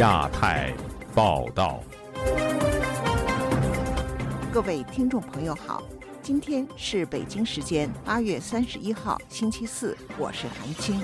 [0.00, 0.72] 亚太
[1.14, 1.78] 报道，
[4.50, 5.82] 各位听众朋友好，
[6.22, 11.02] 今天是北京时间八月三十一号星期四，我是韩青。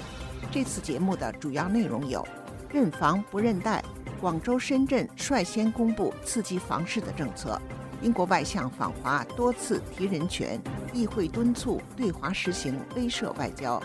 [0.51, 2.27] 这次节目的主要内容有：
[2.73, 3.85] 认房不认贷，
[4.19, 7.61] 广州、深圳率先公布刺激房市的政策；
[8.01, 10.59] 英国外相访华多次提人权，
[10.95, 13.79] 议会敦促对华实行威慑外交。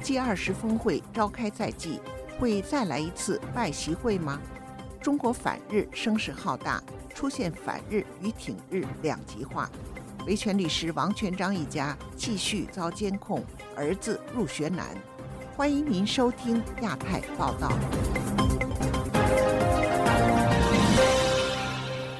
[0.00, 2.00] G 二十峰会召开在即，
[2.38, 4.40] 会再来一次拜习会吗？
[5.02, 6.80] 中国反日声势浩大，
[7.12, 9.68] 出现反日与挺日两极化。
[10.24, 14.96] 维权律师王全章一家继续遭监控，儿子入学难。
[15.56, 17.72] 欢迎您收听亚太报道。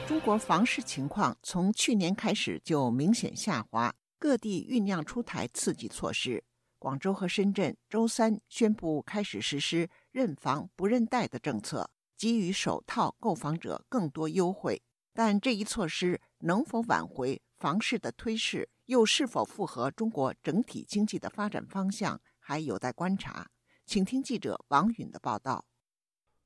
[0.08, 6.42] 中国房市情况从去年开始就明显下滑，各地酝酿出台刺激措施。
[6.78, 14.80] 广州和深圳周三宣布开始实施认房不认贷的政策，给予首套购房者更多优惠。
[15.12, 23.50] 但这一措施能否挽回房市的推势，又是否符合中国整体经济的发展方向，还有待观察。
[23.84, 25.64] 请听记者王允的报道。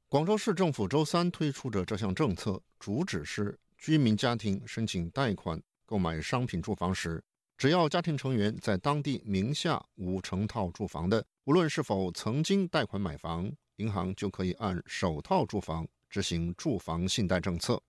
[0.09, 7.23] 广州市政府周三推出的这项政策，主旨是居民家庭申请贷款购买商品住房时。
[7.57, 17.81] 只要家庭成员在当地名下无成套住房的，无论是否曾经贷款买房，银行就可以按首套住房执行住房信贷政策。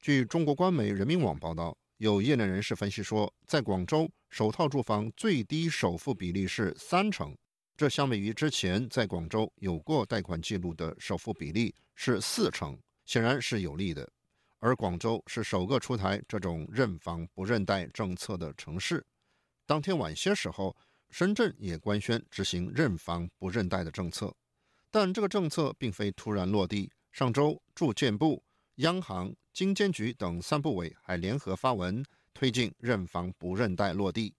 [0.00, 7.36] 据中国官媒人民网报道，有业内人士分析说，在广州，首套住房最低首付比例是三成，
[7.76, 14.10] 这相比于之前在广州有过贷款记录的首付比例是四成，显然是有利的。
[14.58, 19.04] 而广州是首个出台这种认房不认贷政策的城市。
[19.66, 20.76] 当天晚些时候，
[21.10, 24.34] 深圳也官宣执行认房不认贷的政策。
[24.90, 26.90] 但这个政策并非突然落地。
[27.12, 28.42] 上周，住建部、
[28.76, 34.34] 央行、金监局等三部委还联合发文推进认房不认贷落地。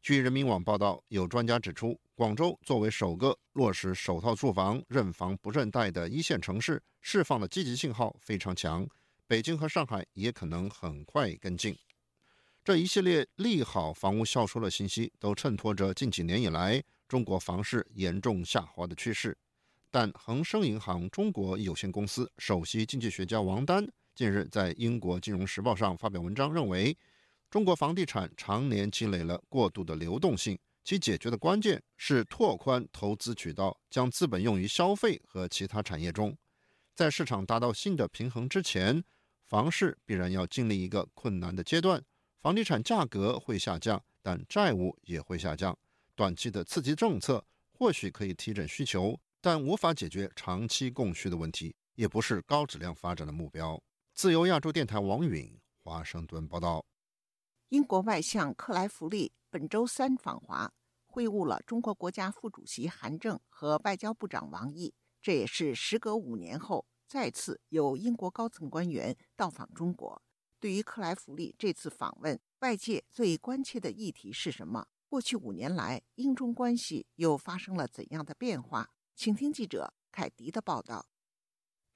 [0.00, 8.88] 据人民网报道，有专家指出，广州作为首个落实首套住房认房不认贷的一线城市，释放的积极信号非常强。
[9.28, 11.76] 北京和上海也可能很快跟进。
[12.64, 19.36] 这一系列利好房屋销售的信息，都衬托着近几年以来中国房市严重下滑的趋势。
[19.90, 26.96] 但恒生银行中国有限公司首席经济学家王丹近日在英国《金融时报》上发表文章，认为
[27.50, 36.36] 中国房地产常年积累了过度的流动性，其解决的关键是拓宽投资渠道，将资本用于消费和其他产业中。
[36.94, 39.02] 在市场达到新的平衡之前。
[39.46, 42.04] 房市必然要经历一个困难的阶段，
[42.40, 45.78] 房地产价格会下降，但债务也会下降。
[46.16, 53.80] 短期的刺激政策或许可以提振需求，但无法解决长期供需的问题，也不是高质量发展的目标。
[54.14, 56.84] 自由亚洲电台王允华盛顿报道。
[57.68, 60.72] 英国外相克莱弗利本周三访华，
[61.06, 64.92] 会晤了中国国家副主席韩正和外交部长王毅，
[65.22, 66.84] 这也是时隔五年后。
[67.06, 70.20] 再次有英国高层官员到访中国。
[70.58, 74.86] 对于克莱弗利这次访问，外界最关切的议题是什么？
[75.08, 78.90] 过去五年来，英中关系又发生了怎样的变化？
[79.14, 81.06] 请听记者凯迪的报道。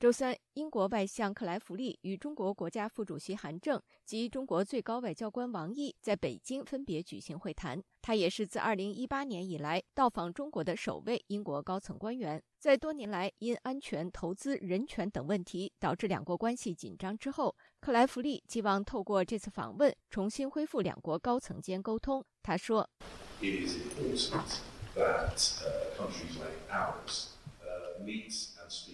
[0.01, 7.79] 周三，英国外相克莱弗利与中国国家副主席韩正及中国最高外交官王毅在北京分别举行会谈。
[8.01, 12.43] 他也是自2018年以来到访中国的首位英国高层官员。
[12.59, 22.25] 在多年来因安全、投资、人权等问题导致两国关系紧张之后，克莱弗利希望透过这次访问重新恢复两国高层间沟通。
[22.43, 22.89] 他说。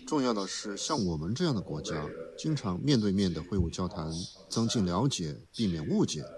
[0.04, 6.31] 重要的是，像我们这样的国家，经常面对面的会晤交谈，增进了解，避免误解，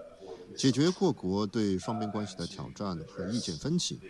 [0.55, 4.03] 解决各国对双边关系的挑战和意见分歧。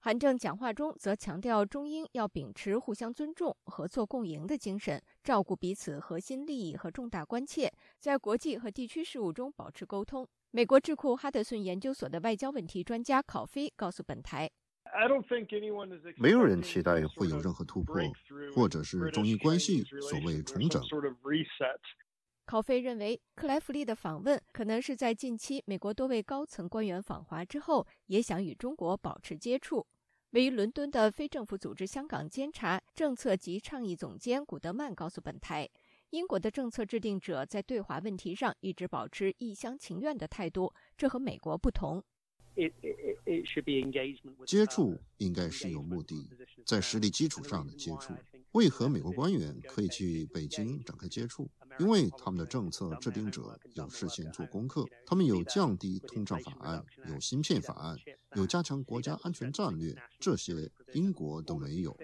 [0.00, 10.28] 韩正讲话中则强调，中英要秉持互相尊重、合作共赢的精神，照顾彼此核心利益和重大关切，在国际和地区事务中保持沟通。
[10.56, 14.48] 美国智库哈德逊研究所的外交问题专家考菲告诉本台
[16.16, 17.96] ：“没有人期待会有任何突破，
[18.54, 20.80] 或者是中英关系所谓重整。”
[22.46, 29.84] 考菲认为，克莱弗利的访问可能是在近期美国多位高层官员访华之后，也想与中国保持接触。
[30.30, 35.68] 位于伦敦的非政府组织香港监察政策及倡议总监古德曼告诉本台。
[36.14, 42.00] 英国的政策制定者在对华问题上一直保持一厢情愿的态度，这和美国不同。
[44.46, 46.30] 接触应该是有目的，
[46.64, 48.14] 在实力基础上的接触。
[48.52, 51.50] 为何美国官员可以去北京展开接触？
[51.80, 57.98] 因为他们的政策制定者有事先做功课，他们有降低通胀法案，有芯片法案，
[58.36, 61.98] 有加强国家安全战略，这些英国都没有。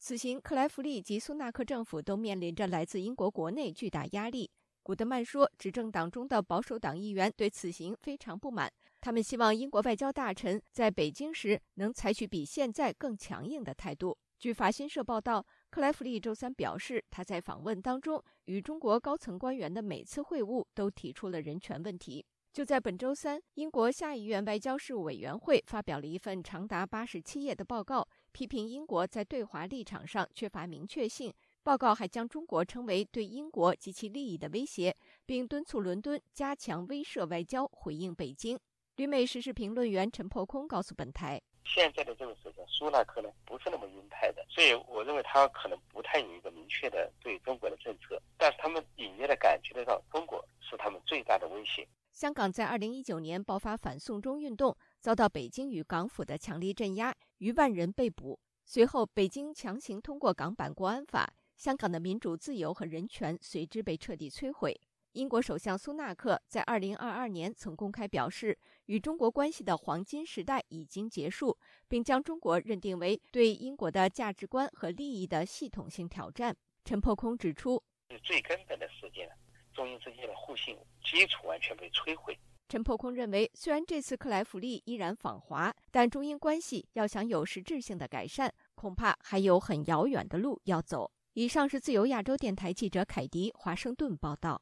[0.00, 4.48] 此行，克莱弗利及苏纳克政府都面临着来自英国国内巨大压力。
[4.82, 14.16] 古德曼说，执政党中的保守党议员对此行非常不满，他们希望英国外交大臣在北京时能采取比现在更强硬的态度。
[14.38, 22.24] 据法新社报道，克莱弗利周三表示，他在访问当中与中国高层官员的每次会晤都提出了人权问题。
[22.52, 31.32] 就在本周三，英国下议院外交事务委员会发表了一份长达八十七页的报告，批评英国在对华立场上缺乏明确性。
[31.62, 34.96] 报告还将中国称为对英国及其利益的威胁，
[35.26, 38.58] 并敦促伦敦加强威慑外交，回应北京。
[38.96, 48.20] 旅美时事评论员陈破空告诉本台：“现在的这个首相苏纳克呢，不是那么鹰派的，所以我认为他可能不太有一个明确的对中国的政策。
[48.36, 51.86] 但是他们隐约的感觉得到，中国是他们最大的威胁。”
[52.18, 58.40] 香港在二零一九年爆发反送中运动，遭到北京与港府的强力镇压，逾万人被捕。
[58.64, 64.76] 随后，北京强行通过港版国安法，香港的民主自由和人权随之被彻底摧毁。
[65.12, 71.56] 英国首相苏纳克在二零二二年曾公开表示，与中国关系的黄金时代已经结束，
[71.86, 76.56] 并将中国认定为对英国的价值观和利益的系统性挑战。
[76.84, 77.80] 陈破空指出，
[78.24, 79.30] 最根本的事件。
[79.78, 82.36] 中英之间的互信基础完全被摧毁。
[82.68, 91.12] 陈破空认为，虽然这次克莱弗利依然访华，但中英关系要想有实质性的改善，恐怕还有很遥远的路要走。
[91.34, 94.60] 以上是自由亚洲电台记者凯迪华盛顿报道。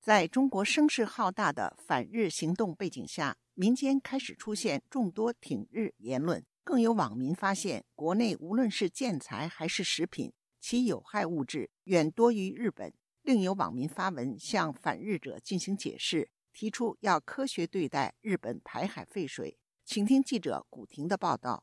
[0.00, 12.90] 在中国声势浩大的反日行动背景下，民间开始出现众多挺日言论，更有网民发现，国内无论是建材还是食品，其有害物质远多于日本。
[13.28, 19.58] 另有网民发文向反日者进行解释，提出要科学对待日本排海废水。
[19.84, 21.62] 请听记者古婷的报道。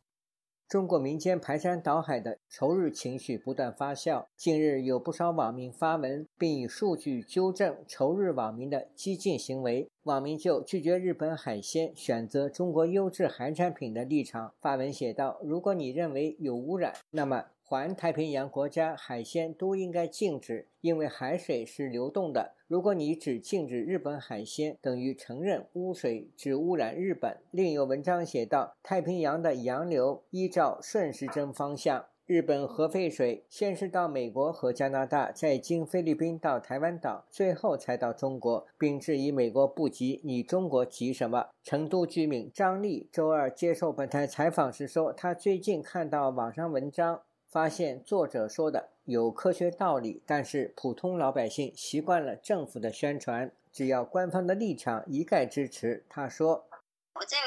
[0.68, 4.28] 中国民间排山倒海的仇日情绪不断发酵。
[4.36, 9.90] 近日，有不少网民发文，并以数据纠正仇日网民的激进行为。
[10.04, 22.54] 网民就拒绝日本海鲜、选择中国优质海产品的立场发文写道：“如果你认为有污染，那么。”环太平洋国家海鲜都应该禁止，因为海水是流动的。
[22.68, 27.38] 如果你只禁止日本海鲜，等于承认污水只污染日本。
[27.50, 41.48] 另有文章写道：太平洋的洋流依照顺时针方向，日本核废水先是到美国和加拿大，再经菲律宾到台湾岛，最后才到中国，并质疑美国不急，你中国急什么？
[41.64, 47.22] 成都居民张丽周二接受本台采访时说，他最近看到网上文章。
[47.56, 56.06] 发现作者说的有科学道理，但是普通老百姓习惯了政府的宣传，只要官方的立场一概支持。
[56.10, 56.68] 他说
[57.16, 57.38] ：“我在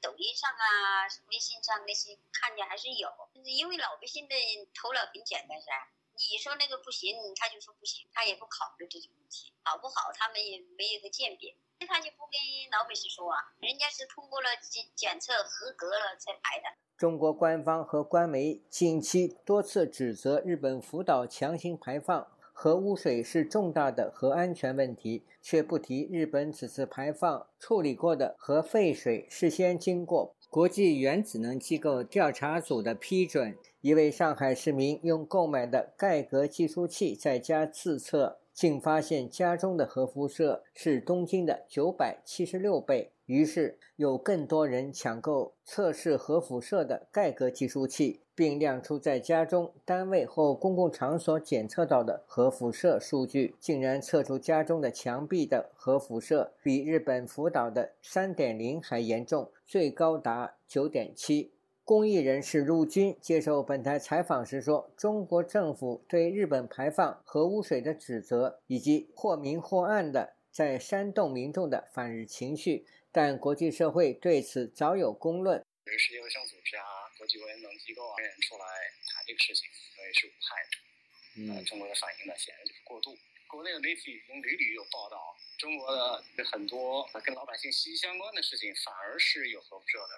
[0.00, 3.08] 抖音上啊、微信上那些看见还是有，
[3.44, 4.34] 因为老百姓的
[4.74, 5.70] 头脑很简单噻。
[6.10, 11.54] 你说那个不行，他就说不行，他也不考虑这些问题好不好，他们也没有个鉴别，
[11.86, 12.36] 他就不跟
[12.70, 16.64] 老百姓说啊，人家是通过了检检测合格了才排的。”
[16.96, 33.58] 中国官方和官媒近期多次指责日本福岛强行排放核污水是重大的核安全问题，却不提日本此次排放处理过的核废水事先经过国际原子能机构调查组的批准。
[33.80, 43.10] 一位上海市民用购买的盖格计数器在家自测，竟发现家中的核辐射是东京的九百七十六倍。
[43.26, 61.50] 于是有更多人抢购测试核辐射的盖格计数器，并亮出在家中、单位或公共场所检测到的核辐射数据，竟然测出家中的墙壁的核辐射比日本福岛的三点零还严重，最高达九点七。
[61.84, 75.62] 公益人士陆军接受本台采访时说：“中国政府对日本排放核污水的指责，以及或明或暗的在煽动民众的反日情绪。”但国际社会对此早有公论。
[75.84, 78.64] 这个世界卫生组织啊，国际原子能机构啊，人出来
[79.12, 81.60] 谈这个事情，认为是无害的。
[81.60, 83.10] 嗯，中国的反应呢，显然就是过度。
[83.52, 90.14] 国内的媒体已经屡屡有报道，中国的很多跟老百姓息息相关的事情，反而是有核辐射的，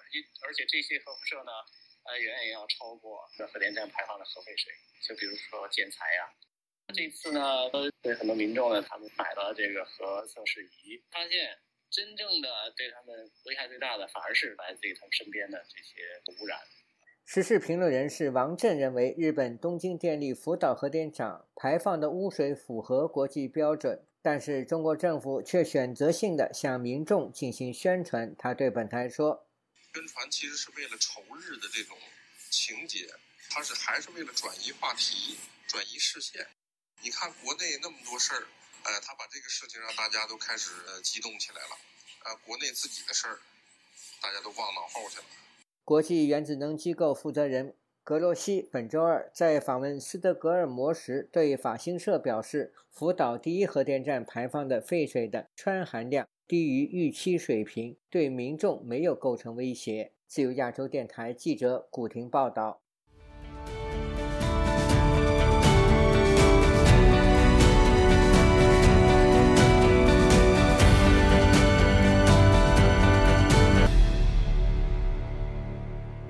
[0.47, 1.51] 而且这些核辐射呢，
[2.05, 4.71] 呃，远远要超过核电站排放的核废水。
[5.03, 6.31] 就比如说建材呀，
[6.95, 7.69] 这次呢，
[8.01, 11.59] 对很多民众呢，他们买了这个核测试仪，发现。
[11.91, 16.59] 真正的对他们危害最大的，反而是来自于他们身边的这些污染。
[17.27, 28.35] 时事评论人士王震认为，日本东京电力福岛核电厂排放的污水符合国际标准，但是中国政府却选择性的向民众进行宣传。
[28.37, 29.47] 他对本台说
[29.91, 31.97] ：“宣传其实是为了仇日的这种
[32.51, 33.09] 情节，
[33.49, 35.35] 他是还是为了转移话题、
[35.67, 36.45] 转移视线。
[37.01, 38.45] 你看国内那么多事儿，
[38.83, 40.69] 呃，他把这个事情让大家都开始
[41.03, 41.77] 激动起来了，
[42.25, 43.39] 呃，国内自己的事儿，
[44.21, 45.25] 大家都忘脑后去了。”
[45.85, 60.11] 国际原子能机构负责人格罗西本周二在访问斯德哥尔摩时，对法新社表示，福岛第一核电站排放的废水的氚含量低于预期水平，对民众没有构成威胁。
[60.25, 62.81] 自由亚洲电台记者古婷报道。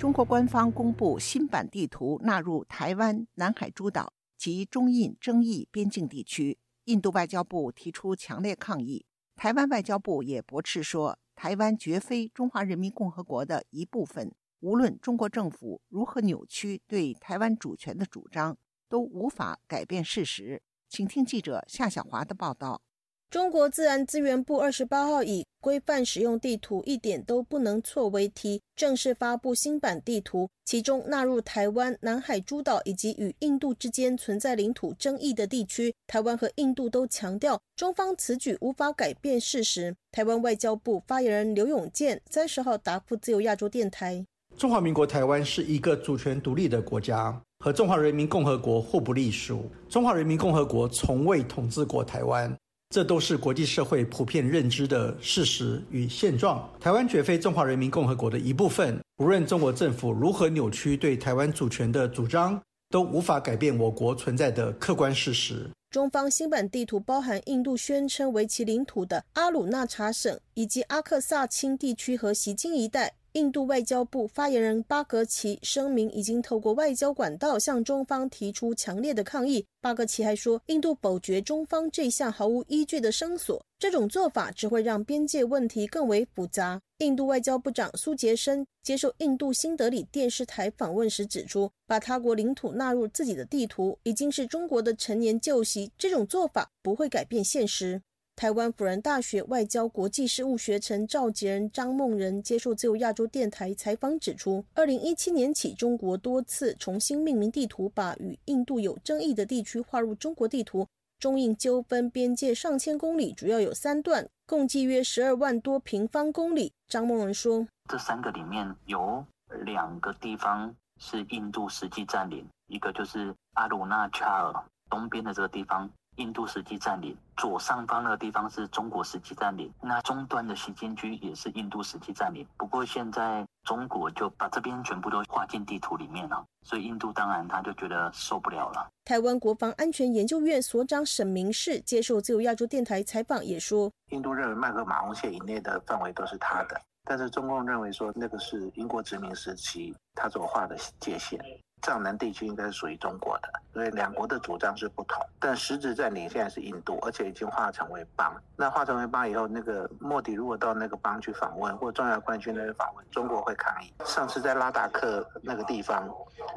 [0.05, 6.59] 中国官方公布新版地图，纳入台湾、南海诸岛及中印争议边境地区。
[6.83, 9.03] 印度外交部提出强烈抗议，
[9.35, 14.31] 台湾外交部也驳斥说，台湾绝非中华人民共和国的一部分。
[14.59, 18.55] 无论中国政府如何扭曲对台湾主权的主张，
[18.88, 20.62] 都无法改变事实。
[20.88, 22.83] 请听记者夏小华的报道。
[23.29, 35.94] 中国自然资源部二十八号以“规范使用地图，一点都不能错”为题，正式发布新版地图，其中纳入台湾、南海诸岛以及与印度之间存在领土争议的地区。
[36.08, 39.94] 台湾和印度都强调，中方此举无法改变事实。
[40.13, 49.70] 台湾外交部发言人刘永健三十号答复自由亚洲电台：“中华民国台湾是一个主权独立的国家，和中华人民共和国互不隶属。
[49.89, 52.55] 中华人民共和国从未统治过台湾。”
[52.89, 56.70] 这都是国际社会普遍认知的事实与现状。
[56.80, 59.00] 台湾绝非中华人民共和国的一部分。
[59.18, 65.70] 无论中国政府如何扭曲对台湾主权的主张，都无法改变我国存在的客观事实。
[65.89, 73.13] 中方新版地图包含印度宣称为其领土的阿鲁纳查省以及阿克萨钦地区和西京一带。
[73.36, 79.65] 印度外交部发言人巴格奇声明，已经透过外交管道向中方提出强烈的抗议。
[79.82, 86.80] 巴格奇还说，印度否决中方这项毫无依据的声索，这种做法只会让边界问题更为复杂。
[87.00, 98.01] 印度外交部长苏杰生接受印度新德里电视台访问时指出，把他国领土纳入自己的地图已经是中国的陈年旧习，这种做法不会改变现实。
[98.36, 110.86] 台湾辅仁大学外交国际事务学程召集人张梦仁接受自由亚洲电台采访指出，二零一七年起，中国多次重新命名地图，把与印度有争议的地区划入中国地图。
[111.18, 116.74] 中印纠纷边界上千公里，主要有三段，共计约十二万多平方公里。
[116.89, 119.25] 张梦仁说：“这三个里面有
[119.63, 124.54] 两个地方是印度实际占领，一个就是阿鲁纳恰尔
[124.89, 132.48] 东边的这个地方。”印度实际占领左上方那个地方是中国实际占领，那中端的西京区也是印度实际占领。
[132.57, 138.88] 不过现在中国就把这边全部都划进地图里面了，所以印度当然他就觉得受不了了。
[139.03, 151.39] 台湾国防安全研究院所长沈明世接受自由亚洲电台采访也说，印度认为麦克马洪线以内的范围都是他的，但是中共认为说那个是英国殖民时期他所画的界限。
[151.86, 155.24] 藏南地区应该是属于中国的，所以两国的主张是不同。
[155.39, 158.36] 但实质占领现在是印度，而且已经化成为邦。
[158.56, 163.94] 那化成为邦以后，那个莫迪如果到那个邦去访问，或重要官去那边访问，中国会抗议。
[164.04, 166.10] 上次在拉达克那个地方，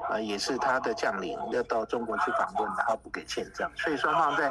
[0.09, 3.71] 啊，也是他的将领要到中国去访问，然后不给签证。
[3.77, 4.51] 所以双方在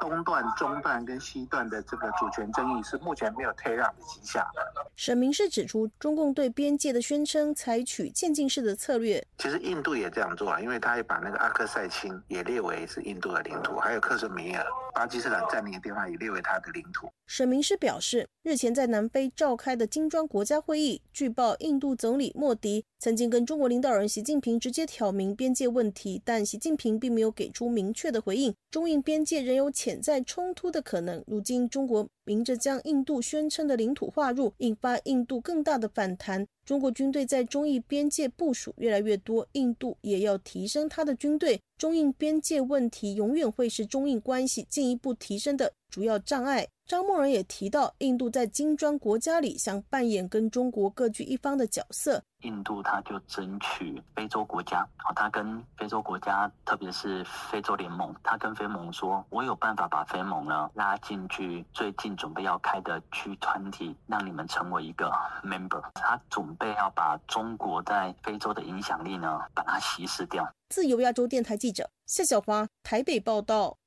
[0.00, 4.62] 东段、中段跟西段的这个主权争议是目前没有退让的迹象的。
[4.94, 9.26] 沈明是指出，中共对边界的宣称采取渐进式的策略。
[9.38, 10.11] 其实印度也。
[10.12, 17.08] 这样做啊，因为他也把那个阿克塞钦也列为是印度的领土，还有克什米尔、巴基斯坦占领的地方也列为他的领土。
[17.26, 28.54] 沈明师表示，日前在南非召开的金砖国家会议，据报印度总理莫迪曾经跟中国领导人习近平直接挑明边界问题，但习近平并没有给出明确的回应。
[28.70, 31.24] 中印边界仍有潜在冲突的可能。
[31.26, 36.46] 如今中国明着将印度宣称的领土划入，引发印度更大的反弹。
[36.64, 41.60] 中国军队在中印边界部署越来越多，印度也要提升他的军队。
[41.82, 46.68] 中印边界问题永远会是中印关系进一步提升的主要障碍。
[46.92, 52.22] 张默仁也提到，印度在金砖国家里想扮演跟中国各据一方的角色。
[52.42, 65.10] 印度他就争取非洲国家，哦，他跟非洲国家，特别是非洲联盟，他跟非盟说，我有办法把非盟呢拉进去，最近准备要开的 G 团体，让你们成为一个
[65.42, 65.82] member。
[65.94, 70.46] 他准备要把中国在非洲的影响力呢，把它稀释掉。
[70.68, 73.78] 自由亚洲电台记者夏小华台北报道。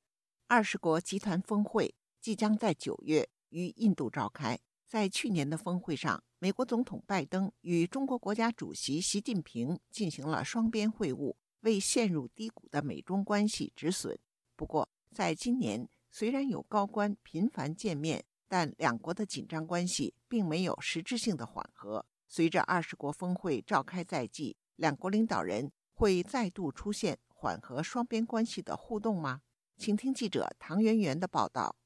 [0.48, 1.92] 二十国集团峰会
[2.26, 4.58] 即将在九月于印度召开。
[4.84, 14.18] 在去年的峰会上，美国总统拜登与中国国家主席习近平进行了双边会晤，为陷入低谷的美中关系止损。
[14.56, 22.04] 不过，在今年，虽然有高官频繁见面，但两国的紧张关系并没有实质性的缓和。
[22.26, 29.42] 随着二十国峰会召开在即，两国领导人会再度出现缓和双边关系的互动吗？
[29.78, 31.76] 请听记者唐媛媛的报道。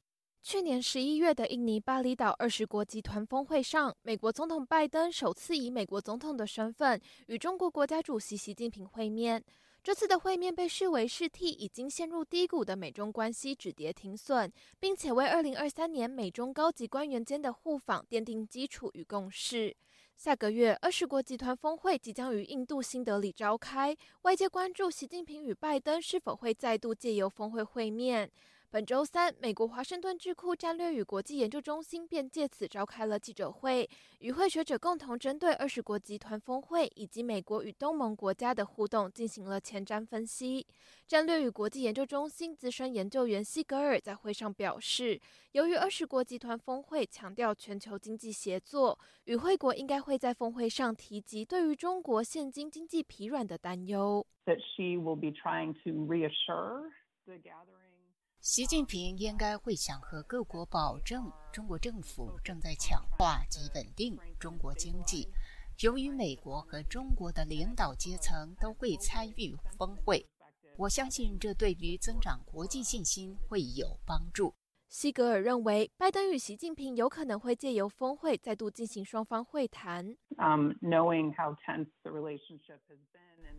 [0.43, 9.45] 去年十一月的印尼巴厘岛二十国集团峰会上，美国总统拜登首次以美国总统的身份与中国国家主席习近平会面。
[9.83, 19.77] 这次的会面被视为是替已经陷入低谷的美中关系止跌停损，并且为二零二三年美中高级官员间的互访奠定基础与共识。
[20.17, 28.31] 下个月二十国集团峰会即将于印度新德里召开，外界关注习近平与拜登是否会再度借由峰会会面。
[28.73, 40.65] 本周三，美国华盛顿智库战略与国际研究中心便借此召开了记者会，与会学者共同针对二十国集团峰会以及美国与东盟国家的互动进行了前瞻分析。
[41.09, 54.25] 战略与国际研究中心资深研究员西格尔在会上表示，由于二十国集团峰会强调全球经济协作，与会国应该会在峰会上提及对于中国现今经济疲软的担忧。
[54.47, 56.93] That she will be trying to reassure
[57.25, 57.80] the gathering.
[58.41, 65.29] 习近平应该会想和各国保证，中国政府正在强化及稳定中国经济。
[65.81, 70.27] 由于美国和中国的领导阶层都会参与峰会，
[70.79, 74.55] 我相信这对于增长国际信心会有帮助。
[74.89, 80.17] 西格尔认为，拜登与习近平有可能会借由峰会再度进行双方会谈。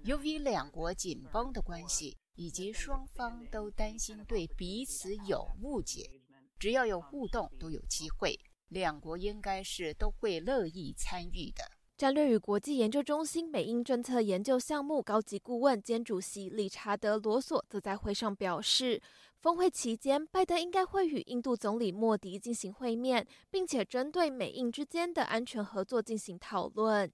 [0.04, 2.18] 由于两国紧绷的关系。
[2.42, 6.10] 以及双方都担心对彼此有误解，
[6.58, 8.36] 只要有互动都有机会，
[8.70, 11.64] 两国应该是都会乐意参与的。
[11.96, 19.00] 战略与国际研究中心美英政策研究项目高级顾问兼主席理查德·罗索则在会上表示，
[19.38, 27.14] 峰会期间，拜登应该会与印度总理莫迪进行会面，并且针对美印之间的安全合作进行讨论。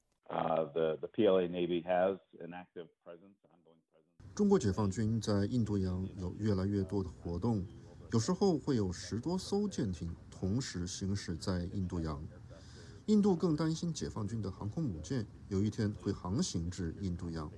[4.37, 7.65] 中国解放军在印度洋有越来越多的活动，
[8.11, 12.23] 有时候会有十多艘舰艇同时行驶在印度洋。
[13.07, 17.51] 印度更担心解放军的航空母舰有一天会航行至印度洋。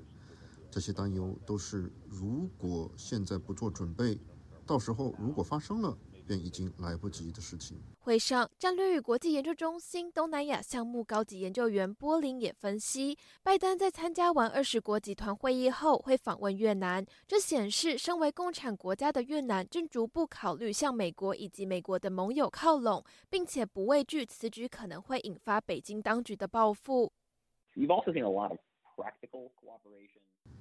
[0.71, 4.17] 这些担忧都是如果现在不做准备，
[4.65, 5.97] 到时候如果发生了。
[6.29, 7.81] 便已经来不及的事情。
[8.01, 27.11] 会上，战略与国际研究中心东南亚项目高级研究员波林也分析，拜登在参加完二十国集团会议后会访问越南，这显示身为共产国家的越南正逐步考虑向美国以及美国的盟友靠拢，并且不畏惧此举可能会引发北京当局的报复。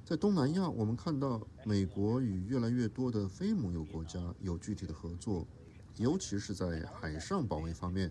[0.05, 5.46] 在东南亚，我们看到美国与越来越多的非盟友国家有具体的合作。
[5.96, 8.11] 尤其是在海上保卫方面，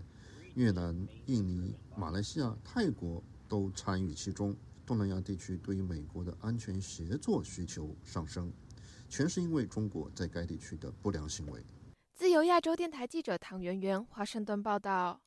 [0.56, 4.56] 越南、印尼、马来西亚、泰国都参与其中。
[4.86, 8.52] 东南亚地区对于美国的安全协作需求上升，
[9.10, 11.62] 全是因为中国在该地区的不良行为。
[12.14, 15.20] 自由亚洲电台记者唐媛媛，华盛顿报道。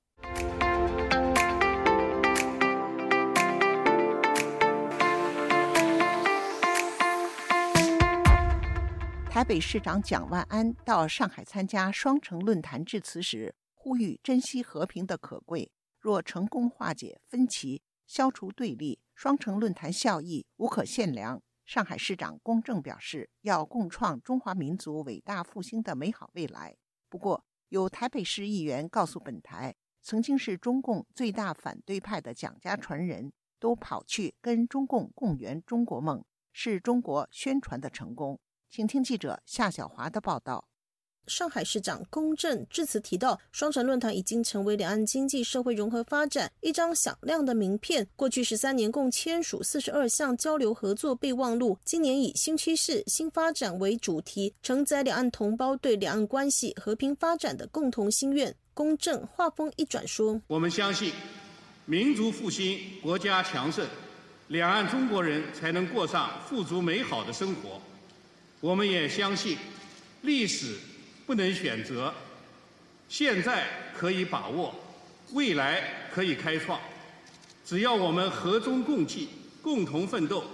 [9.31, 15.71] 台北市长蒋万安到上海参加双城论坛致辞时，呼吁珍惜和平的可贵。
[16.01, 21.41] 若成功化解分歧、消除对立，双城论坛效益无可限量。
[21.65, 26.77] 上海市长龚正表示，要共创中华民族伟大复兴的美好未来。
[27.09, 38.41] 不过，有台北市议员告诉本台，曾经是中共最大反对派的蒋家传人都跑去跟中共共圆中国梦，是中国宣传的成功。
[38.73, 40.65] 请听记者夏小华的报道。
[41.27, 48.07] 上海市长龚正致辞提到，双城论坛已经成为两岸经济社会融合发展一张响亮的名片。
[48.15, 58.55] 过去十三年共签署四十二项交流合作备忘录，今年以新趋势、新发展为主题，承载两岸同胞对两岸关系和平发展的共同心愿。
[58.73, 61.13] 公正，话锋一转说：“我们相信，
[61.87, 63.85] 民族复兴，国家强盛，
[64.47, 67.81] 两岸中国人才能过上富足美好的生活。
[68.61, 69.57] 我们也相信，
[70.23, 70.77] 历史
[71.27, 72.13] 不能选择，
[73.09, 73.65] 现在
[73.97, 74.75] 可以把握，
[75.33, 76.79] 未来可以开创。
[77.65, 79.29] 只要我们和衷共济，
[79.63, 80.45] 共同奋斗，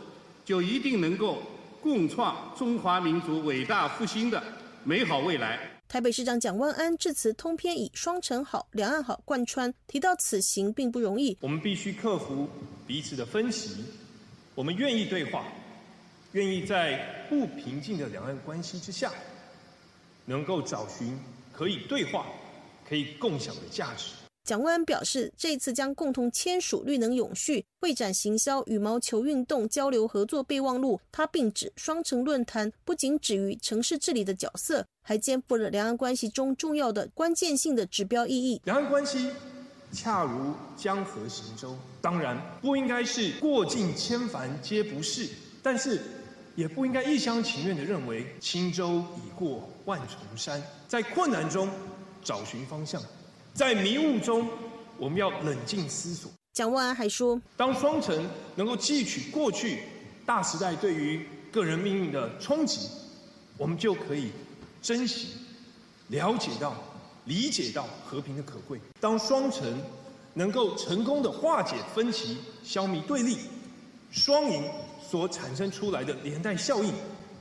[0.45, 1.43] 就一定能够
[1.83, 4.41] 共创中华民族伟大复兴的
[4.85, 11.37] 美好未来。”台北市长蒋万安致辞通篇以“双城好，两岸好”贯穿，提到此行并不容易。
[11.41, 12.49] 我们必须克服
[12.87, 13.85] 彼此的分歧，
[14.55, 15.45] 我们愿意对话，
[16.37, 19.11] 愿意在不平静的两岸关系之下，
[20.27, 21.19] 能够找寻
[21.51, 22.27] 可以对话、
[22.87, 24.13] 可以共享的价值。
[24.45, 31.01] 蒋万安表示，这次将共同签署绿能永续会展行销羽毛球运动交流合作备忘录。
[31.11, 38.61] 他并指，双城论坛不仅止于城市治理的角色，还肩负了两岸关系中重要的关键性的指标意义。
[38.65, 39.31] 两岸关系
[39.91, 45.31] 恰如江河行舟，当然不应该是过尽千帆皆不是，
[45.63, 46.03] 但是
[46.57, 51.69] 也不应该一厢情愿地认为轻舟已过万重山，在困难中
[52.25, 53.01] 找寻方向。
[53.53, 54.49] 在迷雾中，
[54.97, 56.31] 我们要冷静思索。
[56.55, 59.83] 蒋万安还说，当双城能够汲取过去
[60.25, 62.89] 大时代对于个人命运的冲击，
[63.59, 64.31] 我们就可以
[64.81, 65.29] 珍惜、
[66.09, 66.75] 了解到、
[67.27, 68.81] 理解到和平的可贵。
[68.99, 69.79] 当双城
[70.33, 73.37] 能够成功的化解分歧、消弭对立，
[74.11, 74.65] 双赢
[75.17, 76.93] 所产生出来的连带效应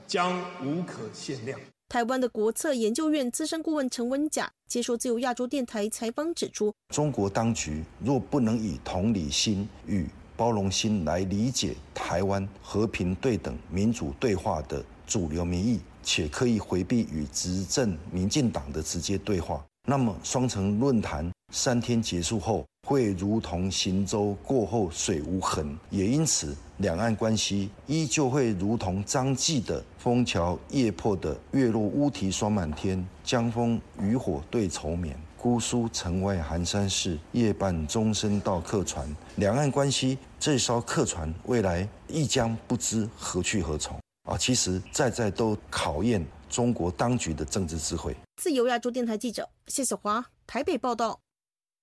[0.08, 1.60] 将无可限量。
[1.90, 10.08] 台湾的国策研究院资深顾问陈文甲接受自由亚洲电台采访指出，中国当局若不能以同理心与
[10.38, 22.66] 包容心来理解台湾和平对等、民主对话的主流民意，且刻意回避与执政民进党的直接对话，那么双城论坛三天结束后。
[22.88, 35.18] 会如同行舟过后水无痕，也因此两岸关系依旧会如同张继的“枫桥夜泊的月落乌啼霜满天，江枫渔火对愁眠。
[35.36, 39.04] 姑苏城外寒山寺，夜半钟声到客船。”
[39.38, 43.98] 两岸关系这艘客船未来亦将不知何去何从
[44.30, 44.38] 啊！
[44.38, 46.24] 其实在在都考验
[46.56, 48.16] 中国当局的政治智慧。
[48.38, 51.20] 自由亚洲电台记者谢小华台北报道。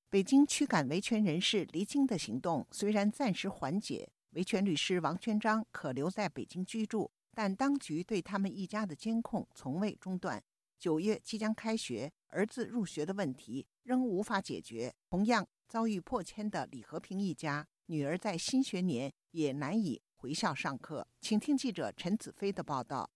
[0.09, 10.43] 北京驱赶维权人士离京的行动虽然暂时缓解，维权律师王全章可留在北京居住，但当局对他们一家的监控从未中断。
[10.79, 14.95] 九月即将开学，儿子入学的问题仍无法解决。
[15.11, 21.07] 同样遭遇破迁的李和平一家，女儿在新学年也难以回校上课。
[21.21, 23.11] 请听记者陈子飞的报道。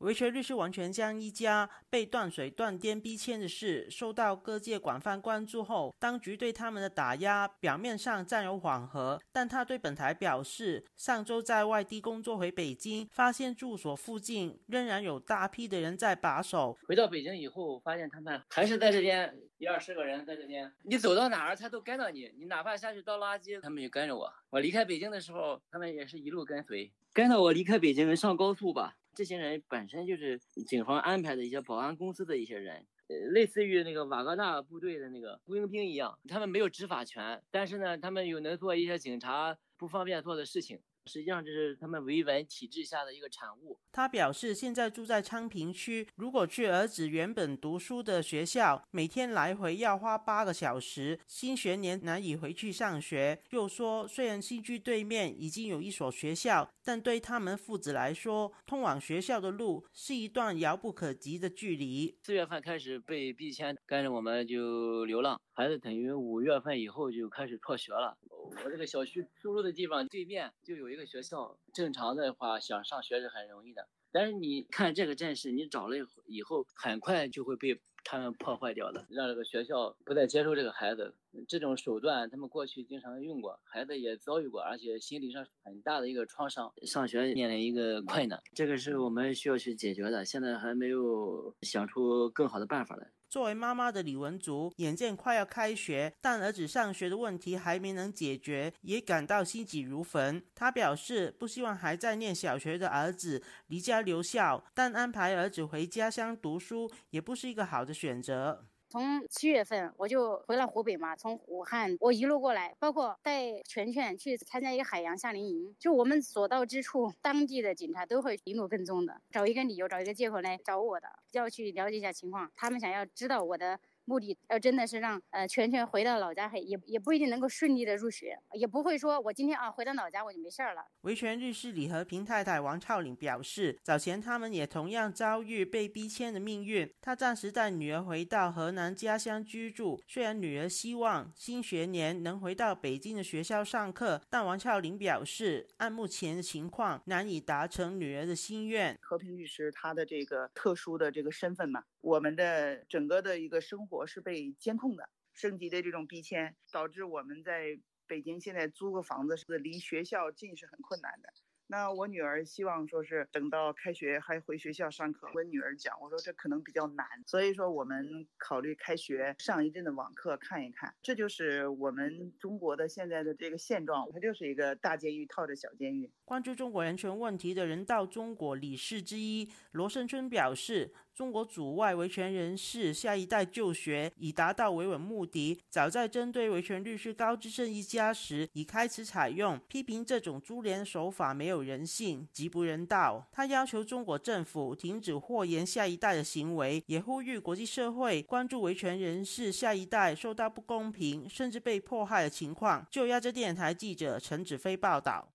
[0.00, 16.78] 维权律师王全江一家被断水断电逼迁的事，受到各界广泛关注后，当局对他们的打压表面上暂有缓和，但他对本台表示，上周在外地工作回北京，发现住所附近仍然有大批的人在把守。
[16.86, 24.32] 回到北京以后，发现他们还是在这边一二十个人在这边，你走到哪儿他都跟到你，你哪怕下去倒垃圾，他们就跟着我。
[24.48, 28.96] 我离开北京的时候，他们也是一路跟随，跟着我离开北京上高速吧。
[29.20, 40.80] 这些人本身就是警方安排的一些保安公司的一些人，呃，类似于那个瓦格纳部队的那个雇佣兵一样，他们没有执法权，但是呢，他们又能做一些警察不方便做的事情。
[41.10, 43.76] 实际上这是他们维稳体制下的一个产物。
[43.90, 53.42] 他表示，现在住在昌平区，如果去儿子原本读书的学校，每天来回要花八个小时，新学年难以回去上学。
[53.50, 62.16] 又说，虽然新居对面已经有一所学校，但对他们父子来说，通往学校的路是一段遥不可及的距离。
[62.22, 68.16] 四月份开始被逼迁，跟着我们就流浪，孩子等于五月份以后就开始辍学了。
[68.64, 73.88] 我这个小区出入的地方对面就有一个学校，正常的话想上学是很容易的。
[74.12, 81.14] 但是你看这个阵势，你找了以后，很快就会被他们破坏掉的，让这个学校不再接受这个孩子。
[81.46, 90.24] 这种手段他们过去经常用过，孩子也遭遇过，而且心理上很大的一个创伤，上学面临一个困难，这个是我们需要去解决的。
[90.24, 93.12] 现在还没有想出更好的办法来。
[93.30, 100.42] 作为妈妈的李文竹，眼见快要开学，但儿子上学的问题还没能解决，也感到心急如焚。
[100.52, 108.66] 他表示，不希望还在念小学的儿子离家留校，但安排儿子回家乡读书也不是一个好的选择。
[108.90, 123.78] 从七月份我就回了湖北嘛，从武汉我一路过来，包括带全全去参加一个海洋夏令营，就我们所到之处，当地的警察都会一路跟踪的，找一个理由，找一个借口来找我的，要去了解一下情况，他们想要知道我的。
[124.10, 130.82] 目的要真的是让呃全全回到老家，也也不一定能够顺利的入学，也不会说我今天啊回到老家我就没事儿了。
[131.02, 136.92] 维权律师李和平太太王超玲表示，早前他们也同样遭遇被逼迁的命运。
[137.00, 148.98] 他暂时带女儿回到河南家乡居住，虽然女儿希望新学年能回到北京的学校上课，但王超玲表示，按目前的情况难以达成女儿的心愿。
[149.00, 153.99] 和平律师他的这个特殊的这个身份嘛，我们的整个的一个生活。
[154.00, 161.28] 我是被监控的，升级的这种逼迁，导致我们在北京现在租个房子是离学校近是很困难的。
[161.66, 165.28] 那我女儿希望说是等到开学还回学校上课。
[165.34, 170.92] 我女儿讲，我说这可能比较难，所以说我们考虑开学上一阵的网课看一看。
[171.02, 176.10] 这就是我们中国的现在的这个现状，它就是一个大监狱套着小监狱。
[176.24, 180.94] 关注中国人权问题的人道中国理事之一罗胜春表示。
[181.20, 185.60] 中国主外维权人士下一代就学，以达到维稳目的。
[185.68, 193.28] 早在针对维权律师高志胜一家时，已开始采用，批评这种株连手法没有人性，极不人道。
[193.30, 202.86] 他要求中国政府停止祸延下一代的行为，也呼吁国际社会关注维权人士下一代受到不公平甚至被迫害的情况。
[202.90, 205.30] 就亚洲电台记者陈子飞报道：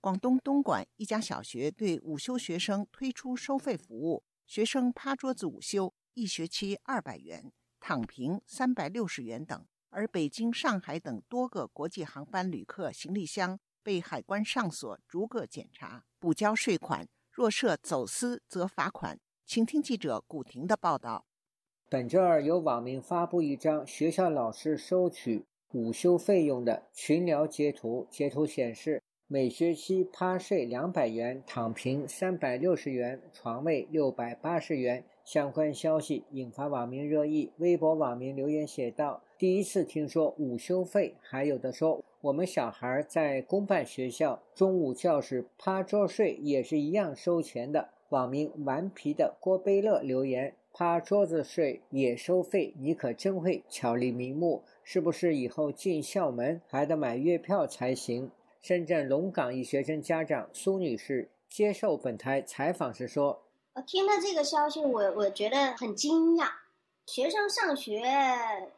[0.00, 4.24] 广东东莞一家小学对午休学生推出收费服务。
[4.52, 9.64] 学生趴桌子午休，一学期二百元；躺平三百六十元等。
[9.88, 17.08] 而北京、上海等多个国际航班旅客行李箱被海关上锁，逐个检查，补交税款。
[17.30, 19.18] 若涉走私，则罚款。
[19.46, 21.24] 请听记者古婷的报道。
[21.88, 29.02] 本周二，有网民发布一张学校老师收取午休费用的群聊截图，截图显示。
[29.32, 35.02] 每学期趴睡两百元，躺平三百六十元，床位六百八十元。
[35.24, 37.50] 相关消息引发网民热议。
[37.56, 58.30] 微博网民留言写道：“第一次听说午休费，还有的说我们小孩在公办学校中午教室趴桌睡也是一样收钱的。”网民顽皮的郭贝乐留言：“趴桌子睡也收费，你可真会巧立名目，是不是以后进校门还得买月票才行？”
[58.62, 63.42] 深圳龙岗一学生家长苏女士接受本台采访时说
[63.74, 66.48] ：“我听到这个消息，我我觉得很惊讶。
[67.06, 68.00] 学生上学，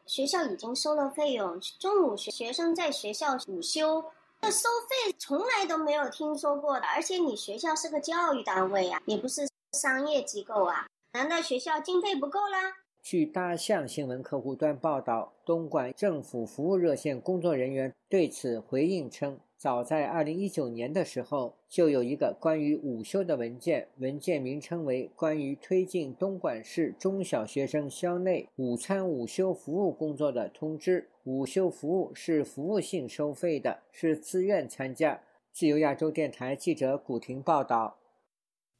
[0.06, 4.02] 学校已经收了费用，中午学学生在学校午休，
[4.40, 6.86] 这收费从来都没有听说过的。
[6.86, 10.86] 而且你学校是个教育单位啊，你不是商业机构啊？
[11.12, 12.72] 难道学校经费不够啦？”
[13.04, 19.38] 据大象新闻客户端报道，东莞政府服务热线工作人员对此回应称。
[19.64, 31.08] 早在二零一九年的时候，就有一个关于午休的文件，文件名称为《关于推进东莞市中小学生校内午餐午休服务工作的通知》。
[31.30, 35.22] 午休服务是服务性收费的，是自愿参加。
[35.50, 37.96] 自由亚洲电台记者古婷报道。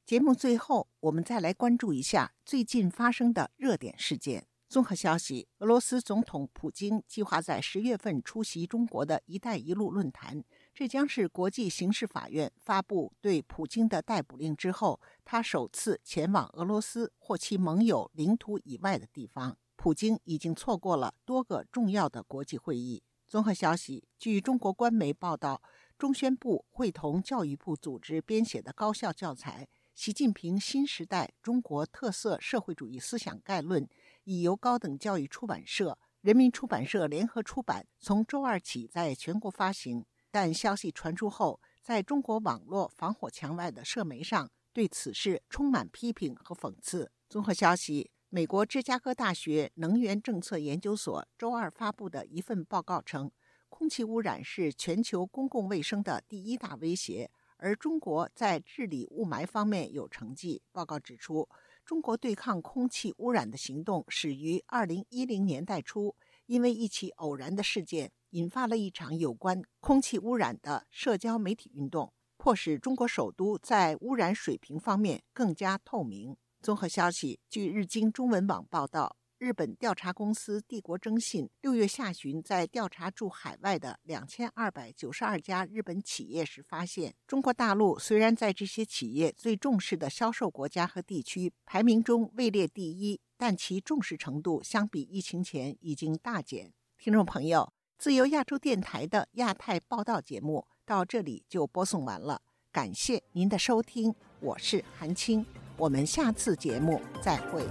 [0.05, 4.45] 节目最后，我们再来关注一下最近发生的热点事件。
[4.69, 10.45] 综合消息：俄罗斯总统普京计划在十月份出席中国的一带一路论坛。
[10.75, 19.57] 这将是国际刑事法院发布对普京的逮捕令之后，他首次前往俄罗斯或其盟友领土以外的地方。
[19.77, 23.05] 普京已经错过了多个重要的国际会议。
[23.25, 25.63] 综合消息，据中国官媒报道，
[25.97, 33.85] 中宣部会同教育部组织编写的高校教材《习近平新时代中国特色社会主义思想概论》
[34.25, 40.05] 已由高等教育出版社、人民出版社联合出版，从周二起在全国发行。
[40.35, 47.13] 但消息传出后，在中国网络防火墙外的社媒上对此事充满批评和讽刺。
[47.29, 53.31] 综合消息，美国芝加哥大学能源政策研究所周二发布的一份报告称，
[53.69, 60.61] 空气污染是全球公共卫生的第一大威胁，而中国在治理雾霾方面有成绩。
[60.73, 61.49] 报告指出，
[61.85, 66.17] 中国对抗空气污染的行动始于2010年代初，
[66.47, 68.11] 因为一起偶然的事件。
[68.35, 76.37] 引发了一场有关空气污染的社交媒体运动，迫使中国首都在污染水平方面更加透明。
[76.61, 96.73] 综合消息，据日经中文网报道，日本调查公司帝国征信六月下旬在调查驻海外的两千二百九十二家日本企业时发现，中国大陆虽然在这些企业最重视的销售国家和地区排名中位列第一，但其重视程度相比疫情前已经大减。
[96.99, 97.73] 听众朋友。
[98.05, 105.47] 自由亚洲电台的亚太报道节目到这里就播送完了，感谢您的收听，我是韩青，
[105.79, 107.65] 我们下次节目再会。